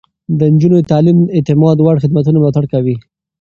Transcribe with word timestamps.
د 0.39 0.39
نجونو 0.53 0.77
تعليم 0.91 1.17
د 1.23 1.29
اعتماد 1.37 1.77
وړ 1.79 1.95
خدمتونه 2.03 2.37
ملاتړ 2.39 2.63
کوي. 2.73 2.95